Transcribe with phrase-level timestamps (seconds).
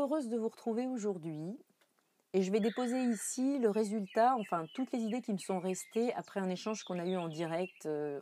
[0.00, 1.58] Heureuse de vous retrouver aujourd'hui
[2.32, 6.14] et je vais déposer ici le résultat, enfin toutes les idées qui me sont restées
[6.14, 8.18] après un échange qu'on a eu en direct euh,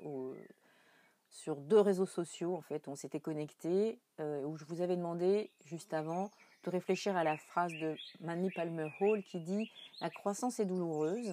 [1.30, 5.52] sur deux réseaux sociaux en fait, on s'était connectés, euh, où je vous avais demandé
[5.66, 6.32] juste avant
[6.64, 9.70] de réfléchir à la phrase de Manny Palmer Hall qui dit
[10.00, 11.32] La croissance est douloureuse,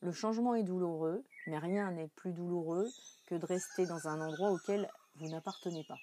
[0.00, 2.88] le changement est douloureux, mais rien n'est plus douloureux
[3.26, 5.98] que de rester dans un endroit auquel vous n'appartenez pas.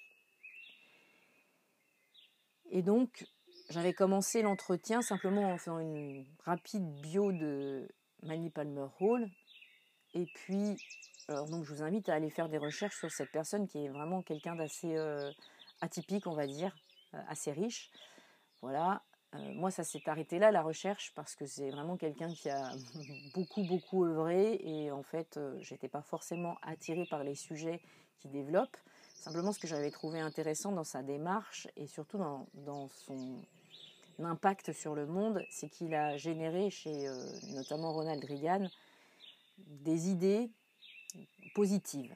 [2.69, 3.25] Et donc,
[3.69, 7.87] j'avais commencé l'entretien simplement en faisant une rapide bio de
[8.23, 9.29] Manny Palmer Hall.
[10.15, 10.75] Et puis,
[11.27, 13.89] alors donc je vous invite à aller faire des recherches sur cette personne qui est
[13.89, 15.31] vraiment quelqu'un d'assez euh,
[15.81, 16.75] atypique, on va dire,
[17.13, 17.91] euh, assez riche.
[18.61, 19.03] Voilà.
[19.35, 22.71] Euh, moi, ça s'est arrêté là, la recherche, parce que c'est vraiment quelqu'un qui a
[23.35, 24.59] beaucoup, beaucoup œuvré.
[24.63, 27.79] Et en fait, j'étais pas forcément attirée par les sujets
[28.19, 28.75] qu'il développe.
[29.13, 33.43] Simplement, ce que j'avais trouvé intéressant dans sa démarche et surtout dans, dans son
[34.25, 37.07] impact sur le monde, c'est qu'il a généré chez
[37.53, 38.67] notamment Ronald Reagan
[39.67, 40.49] des idées
[41.53, 42.15] positive.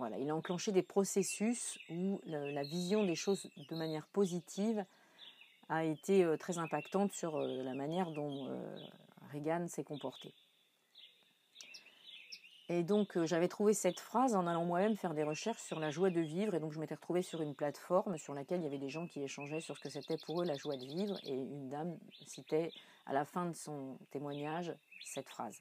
[0.00, 4.84] Voilà, il a enclenché des processus où la, vision des choses de manière positive
[5.68, 8.78] a été euh, très impactante sur euh, la manière dont euh,
[9.30, 10.32] Reagan s'est comporté.
[12.72, 16.10] Et donc j'avais trouvé cette phrase en allant moi-même faire des recherches sur la joie
[16.10, 16.54] de vivre.
[16.54, 19.08] Et donc je m'étais retrouvée sur une plateforme sur laquelle il y avait des gens
[19.08, 21.18] qui échangeaient sur ce que c'était pour eux la joie de vivre.
[21.24, 21.98] Et une dame
[22.28, 22.70] citait
[23.06, 24.72] à la fin de son témoignage
[25.04, 25.58] cette phrase.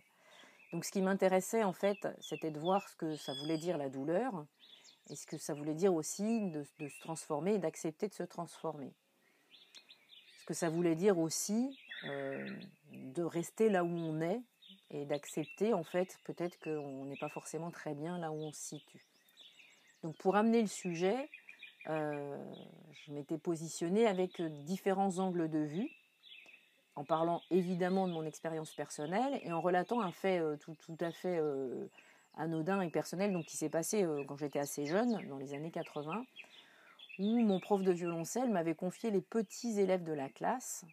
[0.71, 3.89] Donc ce qui m'intéressait en fait, c'était de voir ce que ça voulait dire la
[3.89, 4.45] douleur
[5.09, 8.93] et ce que ça voulait dire aussi de, se transformer et d'accepter de se transformer.
[10.41, 12.47] Ce que ça voulait dire aussi euh,
[12.91, 14.43] de rester là où on est
[14.92, 18.77] et d'accepter en fait peut-être qu'on n'est pas forcément très bien là où on se
[18.77, 19.05] situe.
[20.04, 21.30] Donc pour amener le sujet,
[21.89, 22.38] euh,
[22.92, 25.89] je m'étais positionnée avec différents angles de vue
[26.99, 31.11] en parlant évidemment de mon expérience personnelle et en relatant un fait euh, tout, à
[31.11, 31.88] fait euh,
[32.38, 35.72] anodin et personnel donc, qui s'est passé euh, quand j'étais assez jeune, dans les années
[35.72, 36.26] 80,
[37.20, 40.83] où mon prof de violoncelle m'avait confié les petits élèves de la classe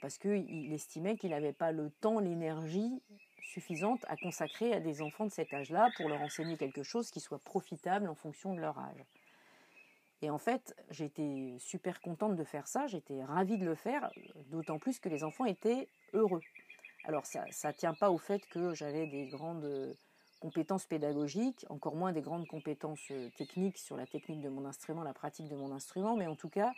[0.00, 3.02] parce qu'il estimait qu'il n'avait pas le temps, l'énergie
[3.42, 7.20] suffisante à consacrer à des enfants de cet âge-là pour leur enseigner quelque chose qui
[7.20, 9.04] soit profitable en fonction de leur âge.
[10.22, 14.10] Et en fait, j'étais super contente de faire ça, j'étais ravie de le faire,
[14.50, 16.42] d'autant plus que les enfants étaient heureux.
[17.04, 19.96] Alors ça ne tient pas au fait que j'avais des grandes
[20.40, 25.12] compétences pédagogiques, encore moins des grandes compétences techniques sur la technique de mon instrument, la
[25.12, 26.72] pratique de mon instrument, mais en tout cas,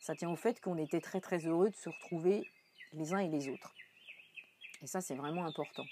[0.00, 2.48] ça tient au fait qu'on était très très heureux de se retrouver
[2.92, 3.74] les uns et les autres.
[4.82, 5.84] Et ça, c'est vraiment important.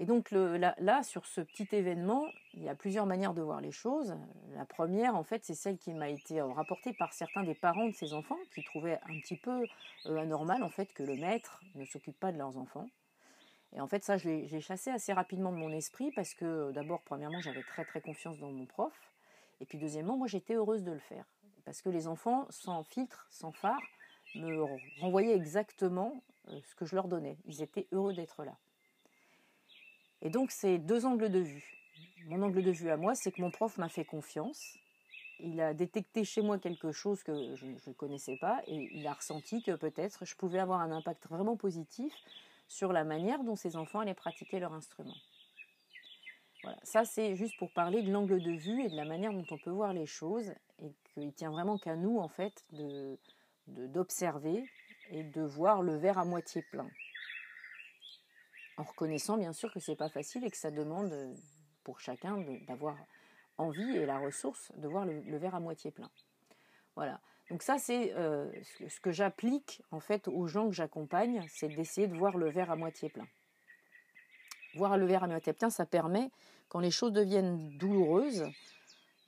[0.00, 3.70] Et donc là, sur ce petit événement, il y a plusieurs manières de voir les
[3.70, 4.16] choses.
[4.54, 7.86] La première, en fait, c'est celle qui m'a été euh, rapportée par certains des parents
[7.86, 9.66] de ces enfants qui trouvaient un petit peu
[10.06, 12.88] euh, anormal, en fait, que le maître ne s'occupe pas de leurs enfants.
[13.74, 16.72] Et en fait, ça, je l'ai chassé assez rapidement de mon esprit parce que euh,
[16.72, 18.94] d'abord, premièrement, j'avais très très confiance dans mon prof.
[19.60, 21.26] Et puis deuxièmement, moi, j'étais heureuse de le faire.
[21.64, 23.80] Parce que les enfants, sans filtre, sans phare,
[24.34, 24.64] me
[25.00, 27.36] renvoyaient exactement ce que je leur donnais.
[27.46, 28.56] Ils étaient heureux d'être là.
[30.22, 31.76] Et donc, c'est deux angles de vue.
[32.26, 34.76] Mon angle de vue à moi, c'est que mon prof m'a fait confiance.
[35.38, 39.14] Il a détecté chez moi quelque chose que je ne connaissais pas et il a
[39.14, 42.12] ressenti que peut-être je pouvais avoir un impact vraiment positif
[42.68, 45.16] sur la manière dont ces enfants allaient pratiquer leur instrument.
[46.62, 49.46] Voilà, ça c'est juste pour parler de l'angle de vue et de la manière dont
[49.50, 53.18] on peut voir les choses et qu'il tient vraiment qu'à nous en fait de
[53.66, 54.68] d'observer
[55.10, 56.88] et de voir le verre à moitié plein
[58.80, 61.34] en reconnaissant bien sûr que c'est pas facile et que ça demande euh,
[61.84, 62.96] pour chacun d'avoir
[63.58, 66.10] envie et la ressource de voir le, verre à moitié plein.
[66.96, 67.20] Voilà.
[67.50, 68.50] Donc ça c'est euh,
[68.88, 72.70] ce que j'applique en fait aux gens que j'accompagne, c'est d'essayer de voir le verre
[72.70, 73.26] à moitié plein.
[74.76, 76.30] Voir le verre à moitié plein, ça permet
[76.70, 78.46] quand les choses deviennent douloureuses,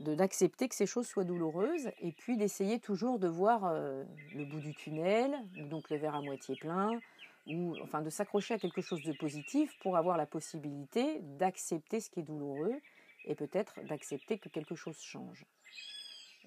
[0.00, 4.04] d'accepter que ces choses soient douloureuses et puis d'essayer toujours de voir euh,
[4.34, 5.36] le bout du tunnel,
[5.68, 6.98] donc le verre à moitié plein,
[7.46, 12.10] ou enfin de s'accrocher à quelque chose de positif pour avoir la possibilité d'accepter ce
[12.10, 12.80] qui est douloureux
[13.26, 15.44] et peut-être d'accepter que quelque chose change.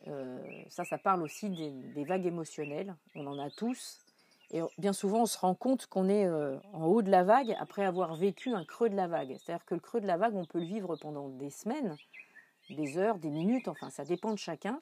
[0.07, 0.39] Euh,
[0.69, 2.95] ça, ça parle aussi des, vagues émotionnelles.
[3.15, 4.04] On en a tous.
[4.51, 7.55] Et bien souvent, on se rend compte qu'on est euh, en haut de la vague
[7.59, 9.35] après avoir vécu un creux de la vague.
[9.37, 11.97] C'est-à-dire que le creux de la vague, on peut le vivre pendant des semaines,
[12.69, 14.81] des heures, des minutes, enfin, ça dépend de chacun.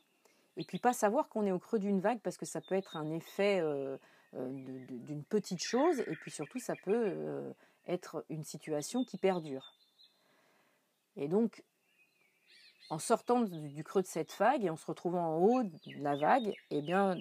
[0.57, 2.97] Et puis pas savoir qu'on est au creux d'une vague parce que ça peut être
[2.97, 3.97] un effet euh,
[4.35, 4.49] euh,
[4.89, 7.53] d'une petite chose, et puis surtout ça peut
[7.87, 9.73] être une situation qui perdure.
[11.15, 11.63] Et donc,
[12.89, 16.15] en sortant du creux de cette vague et en se retrouvant en haut de la
[16.15, 17.15] vague, eh bien,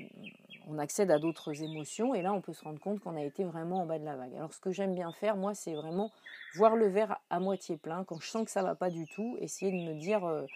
[0.68, 3.44] on accède à d'autres émotions et là, on peut se rendre compte qu'on a été
[3.44, 4.34] vraiment en bas de la vague.
[4.34, 6.10] Alors, ce que j'aime bien faire, moi, c'est vraiment
[6.54, 8.04] voir le verre à moitié plein.
[8.04, 10.46] Quand je sens que ça va pas du tout, essayer de me dire euh,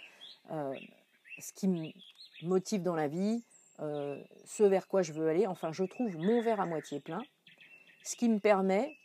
[0.51, 0.75] euh,
[1.39, 1.89] ce qui me
[2.43, 3.43] motive dans la vie,
[3.81, 5.47] euh, ce vers quoi je veux aller.
[5.47, 7.23] Enfin, je trouve mon verre à moitié plein,
[8.03, 8.97] ce qui me permet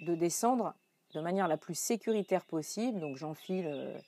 [0.00, 0.74] de descendre
[1.14, 3.00] de manière la plus sécuritaire possible.
[3.00, 4.00] Donc, j'enfile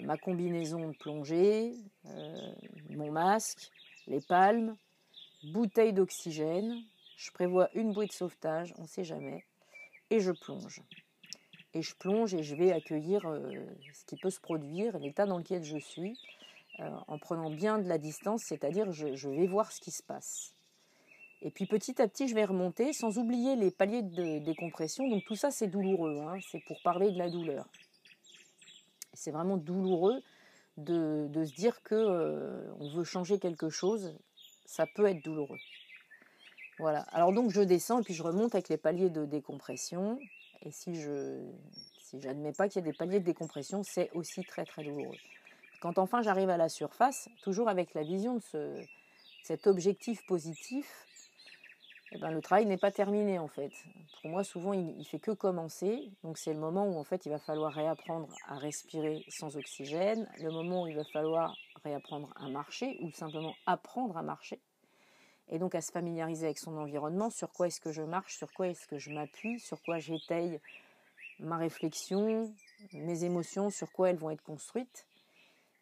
[0.00, 1.74] ma combinaison de plongée,
[2.90, 3.70] mon masque,
[4.06, 4.76] les palmes,
[5.44, 6.82] bouteille d'oxygène,
[7.16, 9.44] je prévois une bouée de sauvetage, on ne sait jamais,
[10.10, 10.82] et je plonge.
[11.74, 13.50] Et je plonge et je vais accueillir euh,
[13.92, 16.18] ce qui peut se produire, l'état dans lequel je suis,
[16.80, 20.54] euh, en prenant bien de la distance, c'est-à-dire je, vais voir ce qui se passe.
[21.42, 25.08] Et puis petit à petit, je vais remonter, sans oublier les paliers de décompression.
[25.08, 27.68] Donc tout ça, c'est douloureux, hein, c'est pour parler de la douleur.
[29.12, 30.22] C'est vraiment douloureux
[30.78, 34.14] de, de, se dire que euh, on veut changer quelque chose
[34.68, 35.58] ça peut être douloureux.
[36.78, 37.00] Voilà.
[37.10, 40.20] Alors donc je descends et puis je remonte avec les paliers de décompression.
[40.62, 41.40] Et si je
[41.96, 45.16] si j'admets pas qu'il y a des paliers de décompression, c'est aussi très très douloureux.
[45.80, 48.84] Quand enfin j'arrive à la surface, toujours avec la vision de ce,
[49.42, 51.06] cet objectif positif,
[52.12, 53.72] eh ben, le travail n'est pas terminé en fait.
[54.20, 56.10] Pour moi, souvent, il, il fait que commencer.
[56.22, 60.28] Donc c'est le moment où en fait il va falloir réapprendre à respirer sans oxygène,
[60.42, 61.56] le moment où il va falloir
[61.88, 64.60] réapprendre à marcher ou simplement apprendre à marcher.
[65.48, 68.52] Et donc à se familiariser avec son environnement, sur quoi est-ce que je marche, sur
[68.52, 70.60] quoi est-ce que je m'appuie, sur quoi j'étaye
[71.38, 72.52] ma réflexion,
[72.92, 75.06] mes émotions, sur quoi elles vont être construites.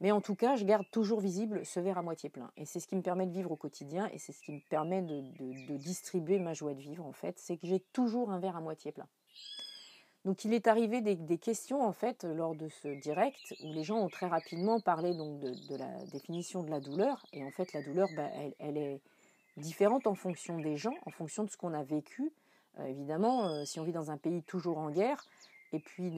[0.01, 2.51] Mais en tout cas, je garde toujours visible ce verre à moitié plein.
[2.57, 4.61] Et c'est ce qui me permet de vivre au quotidien et c'est ce qui me
[4.61, 7.39] permet de, distribuer ma joie de vivre, en fait.
[7.39, 9.09] C'est que j'ai toujours un verre à moitié plein.
[10.27, 13.99] Donc il est arrivé des, questions, en fait, lors de ce direct, où les gens
[13.99, 17.25] ont très rapidement parlé de, la définition de la douleur.
[17.33, 18.29] Et en fait, la douleur, bah,
[18.59, 19.01] elle, est
[19.57, 22.33] différente en fonction des gens, en fonction de ce qu'on a vécu.
[22.81, 25.25] Euh, évidemment, euh, si on vit dans un pays toujours en guerre,
[25.73, 26.13] et puis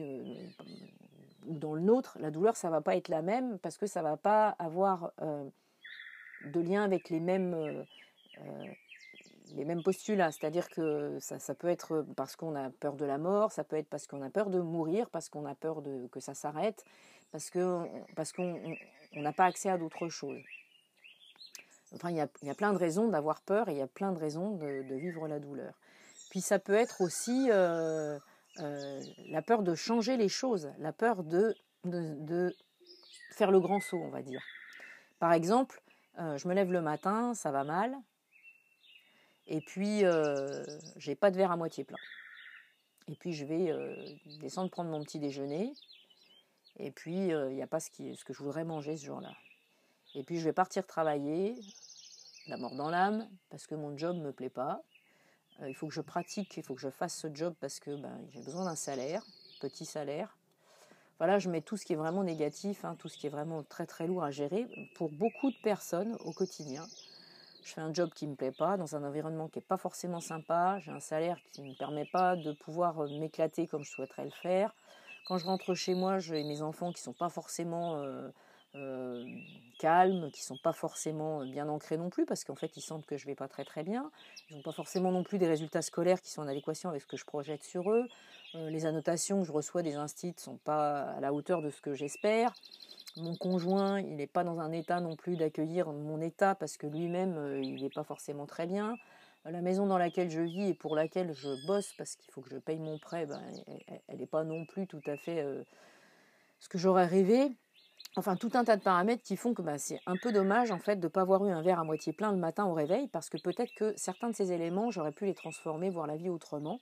[1.45, 4.17] dans le nôtre, la douleur, ça va pas être la même parce que ça va
[4.17, 5.47] pas avoir euh,
[6.45, 7.85] de lien avec les mêmes,
[9.55, 10.31] les mêmes postulats.
[10.31, 13.89] C'est-à-dire que ça, peut être parce qu'on a peur de la mort, ça peut être
[13.89, 16.83] parce qu'on a peur de mourir, parce qu'on a peur de, que ça s'arrête,
[17.31, 18.59] parce qu'on parce qu'on
[19.13, 20.41] n'a pas accès à d'autres choses.
[21.93, 23.87] Enfin, il y a, y a, plein de raisons d'avoir peur et il y a
[23.87, 25.73] plein de raisons de, vivre la douleur.
[26.29, 31.55] Puis ça peut être aussi la peur de changer les choses, la peur de,
[31.85, 32.55] de,
[33.31, 34.41] faire le grand saut, on va dire.
[35.17, 35.81] Par exemple,
[36.17, 37.97] je me lève le matin, ça va mal,
[39.49, 40.63] et puis euh,
[40.95, 41.97] j'ai pas de verre à moitié plein.
[43.09, 43.95] Et puis je vais euh,
[44.39, 45.73] descendre prendre mon petit déjeuner,
[46.77, 49.33] et puis il euh, n'y a pas ce, que je voudrais manger ce jour-là.
[50.15, 51.55] Et puis je vais partir travailler,
[52.47, 54.83] la mort dans l'âme, parce que mon job me plaît pas.
[55.61, 57.95] Euh, il faut que je pratique, il faut que je fasse ce job parce que
[57.95, 59.23] ben, j'ai besoin d'un salaire,
[59.59, 60.37] petit salaire.
[61.17, 63.63] Voilà, je mets tout ce qui est vraiment négatif, hein, tout ce qui est vraiment
[63.63, 66.87] très très lourd à gérer pour beaucoup de personnes au quotidien.
[67.63, 70.21] Je fais un job qui me plaît pas, dans un environnement qui est pas forcément
[70.21, 70.79] sympa.
[70.79, 74.25] J'ai un salaire qui ne me permet pas de pouvoir euh, m'éclater comme je souhaiterais
[74.25, 74.73] le faire.
[75.27, 78.29] Quand je rentre chez moi, j'ai mes enfants qui sont pas forcément euh,
[78.75, 79.25] euh,
[79.77, 83.17] calmes, qui sont pas forcément bien ancrés non plus, parce qu'en fait ils sentent que
[83.17, 84.09] je vais pas très très bien.
[84.49, 87.07] Ils n'ont pas forcément non plus des résultats scolaires qui sont en adéquation avec ce
[87.07, 88.07] que je projette sur eux.
[88.55, 91.93] Les annotations que je reçois des instits sont pas à la hauteur de ce que
[91.93, 92.51] j'espère.
[93.17, 96.87] Mon conjoint, il n'est pas dans un état non plus d'accueillir mon état parce que
[96.87, 98.95] lui-même, euh, il n'est pas forcément très bien.
[99.45, 102.49] La maison dans laquelle je vis et pour laquelle je bosse parce qu'il faut que
[102.49, 103.41] je paye mon prêt, ben,
[104.07, 105.63] elle n'est pas non plus tout à fait euh,
[106.59, 107.49] ce que j'aurais rêvé.
[108.15, 110.79] Enfin, tout un tas de paramètres qui font que bah, c'est un peu dommage en
[110.79, 113.07] fait de ne pas avoir eu un verre à moitié plein le matin au réveil,
[113.07, 116.29] parce que peut-être que certains de ces éléments, j'aurais pu les transformer, voir la vie
[116.29, 116.79] autrement.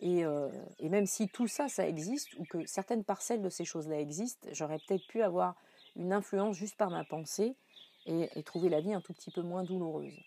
[0.00, 3.64] Et, euh, et, même si tout ça, ça existe, ou que certaines parcelles de ces
[3.64, 5.54] choses-là existent, j'aurais peut-être pu avoir
[5.96, 7.54] une influence juste par ma pensée
[8.06, 10.18] et, trouver la vie un tout petit peu moins douloureuse.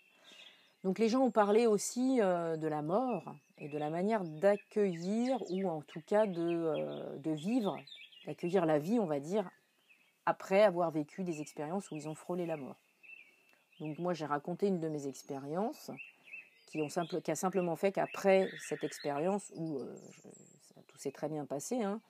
[0.84, 5.38] Donc les gens ont parlé aussi euh, de la mort et de la manière d'accueillir,
[5.50, 7.78] ou en tout cas euh, de vivre,
[8.26, 9.50] d'accueillir la vie, on va dire,
[10.26, 12.76] après avoir vécu des expériences où ils ont frôlé la mort.
[13.80, 15.90] Donc moi j'ai raconté une de mes expériences
[17.22, 19.96] qui, a simplement fait qu'après cette expérience où euh,
[20.88, 22.00] tout s'est très bien passé, hein,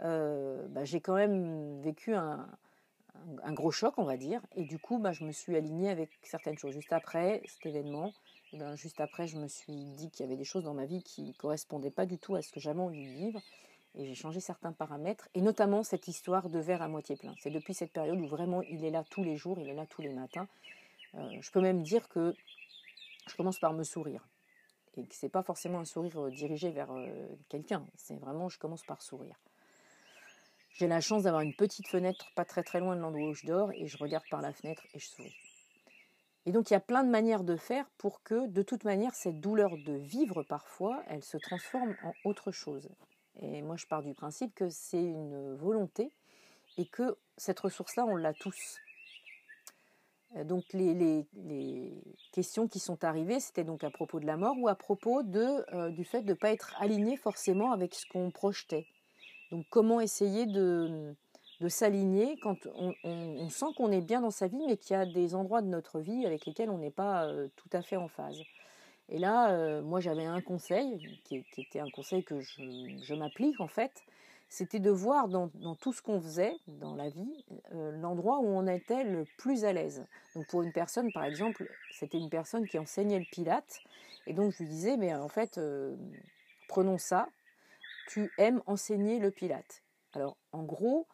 [0.00, 2.48] euh, bah, j'ai quand même vécu un,
[3.48, 6.58] gros choc on va dire et du coup bah, je me suis alignée avec certaines
[6.58, 6.72] choses.
[6.72, 8.12] Juste après cet événement,
[8.52, 10.86] et ben, juste après je me suis dit qu'il y avait des choses dans ma
[10.86, 13.40] vie qui ne correspondaient pas du tout à ce que j'avais envie de vivre
[13.96, 17.34] et j'ai changé certains paramètres, et notamment cette histoire de verre à moitié plein.
[17.40, 19.86] C'est depuis cette période où vraiment il est là tous les jours, il est là
[19.86, 20.46] tous les matins.
[21.14, 22.34] Euh, je peux même dire que
[23.28, 24.26] je commence par me sourire.
[24.96, 28.48] Et que ce n'est pas forcément un sourire euh, dirigé vers euh, quelqu'un, c'est vraiment
[28.48, 29.36] je commence par sourire.
[30.70, 33.46] J'ai la chance d'avoir une petite fenêtre pas très très loin de l'endroit où je
[33.46, 35.34] dors, et je regarde par la fenêtre et je souris.
[36.44, 39.14] Et donc il y a plein de manières de faire pour que, de toute manière,
[39.14, 42.88] cette douleur de vivre parfois, elle se transforme en autre chose.
[43.40, 46.10] Et moi, je pars du principe que c'est une volonté
[46.78, 48.78] et que cette ressource-là, on l'a tous.
[50.44, 51.26] Donc les,
[52.32, 55.90] questions qui sont arrivées, c'était donc à propos de la mort ou à propos de,
[55.90, 58.86] du fait de ne pas être aligné forcément avec ce qu'on projetait?
[59.50, 61.14] Donc comment essayer de,
[61.60, 65.06] de s'aligner quand on, sent qu'on est bien dans sa vie, mais qu'il y a
[65.06, 68.40] des endroits de notre vie avec lesquels on n'est pas tout à fait en phase?
[69.08, 74.02] Et là, moi, j'avais un conseil, qui, était un conseil que je, m'applique en fait,
[74.48, 75.48] c'était de voir dans,
[75.80, 79.72] tout ce qu'on faisait dans la vie euh, l'endroit où on était le plus à
[79.72, 80.04] l'aise.
[80.34, 83.80] Donc pour une personne, par exemple, c'était une personne qui enseignait le pilate,
[84.26, 85.96] et donc je lui disais, mais en fait, euh,
[86.68, 87.28] prenons ça,
[88.08, 89.82] tu aimes enseigner le pilate.
[90.12, 91.06] Alors en gros,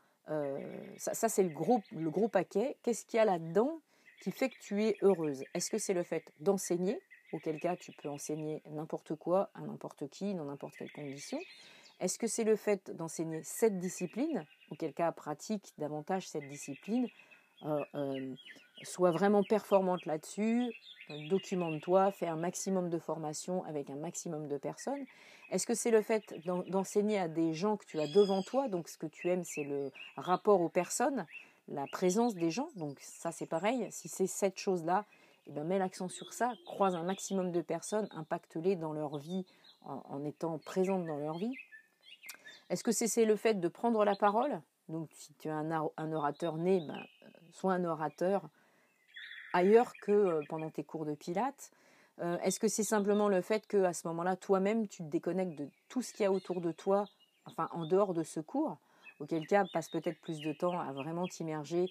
[0.98, 2.76] ça, ça c'est le gros, le gros paquet.
[2.82, 3.80] Qu'est-ce qu'il y a là-dedans
[4.22, 5.42] qui fait que tu es heureuse?
[5.52, 7.00] Est-ce que c'est le fait d'enseigner
[7.32, 11.40] auquel cas tu peux enseigner n'importe quoi à n'importe qui, dans n'importe quelle condition?
[12.02, 17.06] Est-ce que c'est le fait d'enseigner cette discipline, auquel cas pratique davantage cette discipline,
[17.64, 18.34] euh, euh,
[18.82, 20.72] soit vraiment performante là-dessus,
[21.10, 25.04] euh, documente-toi, fais un maximum de formation avec un maximum de personnes.
[25.52, 28.88] Est-ce que c'est le fait d'enseigner à des gens que tu as devant toi, donc
[28.88, 31.24] ce que tu aimes c'est le rapport aux personnes,
[31.68, 35.04] la présence des gens, donc ça c'est pareil, si c'est cette chose-là,
[35.46, 39.46] eh ben, mets l'accent sur ça, croise un maximum de personnes, impacte-les dans leur vie
[39.84, 41.54] en, étant présente dans leur vie.
[42.72, 44.62] Est-ce que c'est le fait de prendre la parole?
[44.88, 48.48] Donc, si tu es un, orateur né, ben, euh, sois un orateur
[49.52, 51.70] ailleurs que euh, pendant tes cours de pilates.
[52.20, 55.54] Euh, est-ce que c'est simplement le fait que à ce moment-là, toi-même, tu te déconnectes
[55.58, 57.04] de tout ce qu'il y a autour de toi,
[57.44, 58.78] enfin en dehors de ce cours
[59.20, 61.90] auquel cas passe peut-être plus de temps à vraiment t'immerger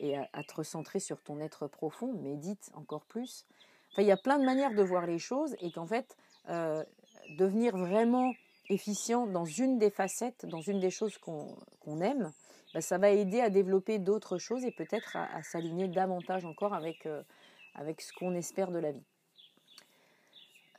[0.00, 3.44] et à, te recentrer sur ton être profond, médite encore plus.
[3.92, 6.16] Enfin, il y a plein de manières de voir les choses et qu'en fait,
[7.38, 8.32] devenir vraiment
[8.68, 12.32] efficient dans une des facettes, dans une des choses qu'on aime,
[12.74, 17.06] bah, ça va aider à développer d'autres choses et peut-être à, s'aligner davantage encore avec,
[17.06, 17.22] euh,
[17.74, 19.04] avec ce qu'on espère de la vie.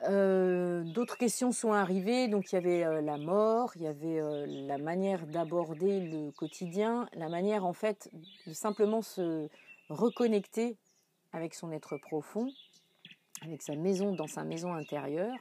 [0.08, 4.20] Euh, d'autres questions sont arrivées, donc il y avait euh, la mort, il y avait
[4.46, 8.08] la manière d'aborder le quotidien, la manière en fait
[8.46, 9.48] de simplement se
[9.88, 10.76] reconnecter
[11.32, 12.48] avec son être profond,
[13.42, 15.36] avec sa maison, dans sa maison intérieure.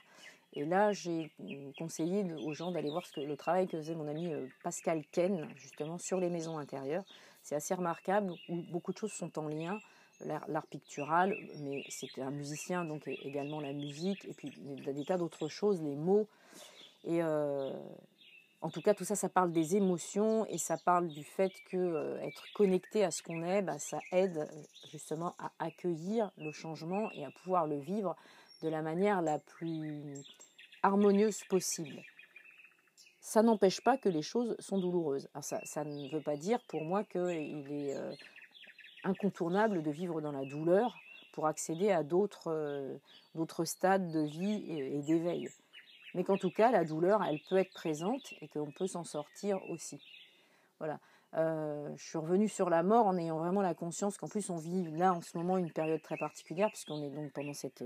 [0.53, 1.31] Et là, j'ai
[1.77, 6.19] conseillé aux gens d'aller voir le travail que faisait mon ami Pascal Ken, justement, sur
[6.19, 7.03] les maisons intérieures.
[7.43, 9.79] C'est assez remarquable, où beaucoup de choses sont en lien
[10.25, 15.47] l'art pictural, mais c'était un musicien, donc également la musique, et puis des tas d'autres
[15.47, 16.27] choses, les mots.
[17.03, 17.71] Et euh,
[18.61, 21.77] en tout cas, tout ça, ça parle des émotions et ça parle du fait que
[21.77, 24.49] euh, être connecté à ce qu'on est, bah, ça aide
[24.91, 28.15] justement à accueillir le changement et à pouvoir le vivre
[28.61, 30.23] de la manière la plus
[30.83, 32.01] harmonieuse possible.
[33.19, 35.27] Ça n'empêche pas que les choses sont douloureuses.
[35.41, 38.13] ça, ne veut pas dire pour moi qu'il est euh,
[39.03, 40.95] incontournable de vivre dans la douleur
[41.33, 45.49] pour accéder à d'autres euh, stades de vie et, d'éveil.
[46.13, 49.59] Mais qu'en tout cas, la douleur, elle peut être présente et qu'on peut s'en sortir
[49.69, 50.01] aussi.
[50.79, 50.99] Voilà.
[51.35, 54.55] Euh, je suis revenue sur la mort en ayant vraiment la conscience qu'en plus on
[54.55, 57.81] vit là en ce moment une période très particulière puisqu'on est donc pendant cette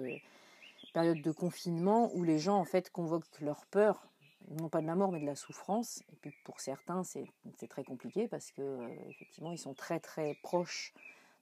[0.92, 4.08] période de confinement où les gens en fait convoquent leur peur,
[4.50, 6.04] non pas de la mort mais de la souffrance.
[6.12, 10.94] Et puis pour certains c'est très compliqué parce que effectivement ils sont très très proches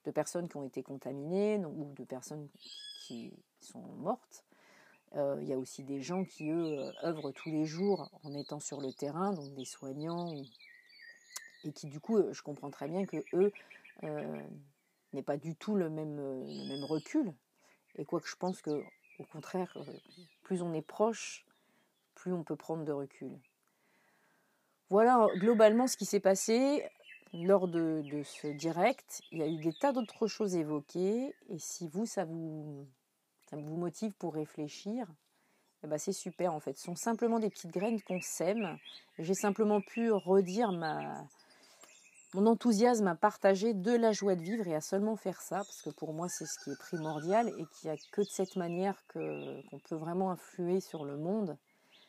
[0.06, 2.48] de personnes qui ont été contaminées ou de personnes
[3.01, 4.46] qui sont mortes.
[5.15, 8.34] Euh, il y a aussi des gens qui, eux, euh, œuvrent tous les jours en
[8.36, 10.32] étant sur le terrain, donc des soignants,
[11.63, 13.51] et qui, du coup, euh, je comprends très bien que eux
[15.12, 17.34] n'aient pas du tout le même, le même recul.
[17.96, 18.84] Et quoi que je pense que,
[19.20, 19.78] au contraire,
[20.44, 21.46] plus on est proche,
[22.16, 23.38] plus on peut prendre de recul.
[24.90, 26.84] Voilà globalement ce qui s'est passé
[27.34, 31.36] lors de, ce direct, il y a eu des tas d'autres choses évoquées.
[31.50, 32.88] Et si vous, ça vous,
[33.50, 35.08] ça vous motive pour réfléchir,
[35.84, 36.78] eh ben c'est super en fait.
[36.78, 38.78] Ce sont simplement des petites graines qu'on sème.
[39.20, 41.28] J'ai simplement pu redire ma,
[42.34, 45.82] mon enthousiasme à partager de la joie de vivre et à seulement faire ça, parce
[45.82, 48.56] que pour moi c'est ce qui est primordial et qu'il n'y a que de cette
[48.56, 51.58] manière qu'on peut vraiment influer sur le monde.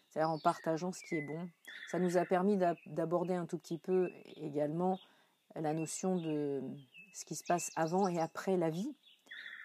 [0.08, 1.48] C'est-à-dire en partageant ce qui est bon.
[1.90, 4.98] Ça nous a permis d'aborder un tout petit peu également
[5.54, 6.62] la notion de
[7.14, 8.92] ce qui se passe avant et après la vie.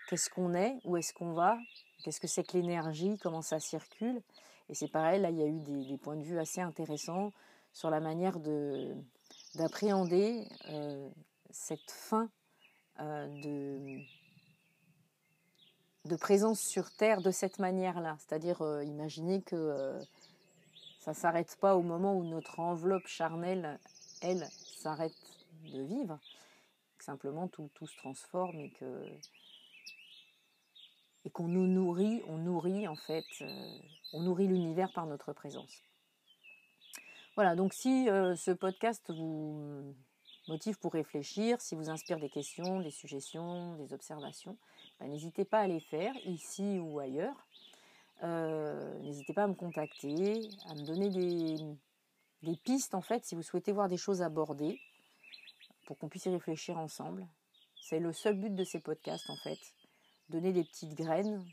[0.08, 0.78] Qu'est-ce qu'on est?
[0.84, 1.58] Où est-ce qu'on va?
[2.04, 3.18] Qu'est-ce que c'est que l'énergie?
[3.22, 4.22] Comment ça circule?
[4.70, 7.32] Et c'est pareil, là, il y a eu des, points de vue assez intéressants
[7.74, 8.40] sur la manière
[9.56, 11.10] d'appréhender euh,
[11.50, 12.30] cette fin
[13.00, 14.02] euh,
[16.06, 18.18] de, présence sur Terre de cette manière-là.
[18.20, 20.00] C'est-à-dire, euh, imaginer que
[21.00, 23.80] ça ne s'arrête pas au moment où notre enveloppe charnelle,
[24.22, 24.48] elle,
[24.78, 25.14] s'arrête
[25.74, 26.20] de vivre.
[27.00, 29.06] simplement, tout, se transforme et que
[31.28, 33.26] et qu'on nous nourrit, on nourrit en fait,
[34.14, 35.82] on nourrit l'univers par notre présence.
[37.36, 39.94] Voilà, donc si ce podcast vous
[40.48, 44.58] motive pour réfléchir, si vous inspire des questions, des suggestions, des observations,
[45.00, 47.36] ben, n'hésitez pas à les faire ici ou ailleurs.
[49.02, 53.74] N'hésitez pas à me contacter, à me donner des, pistes en fait si vous souhaitez
[53.74, 54.80] voir des choses abordées
[55.88, 57.28] pour qu'on puisse y réfléchir ensemble.
[57.82, 59.60] C'est le seul but de ces podcasts en fait
[60.30, 61.46] donner des petites graines,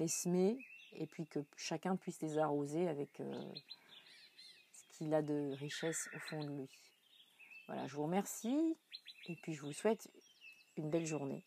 [0.00, 0.58] les semer,
[0.94, 3.22] et puis que chacun puisse les arroser avec
[4.92, 6.68] qu'il a de richesse au fond de lui.
[7.66, 8.76] Voilà, je vous remercie,
[9.28, 10.08] et puis je vous souhaite
[10.76, 11.44] une belle journée.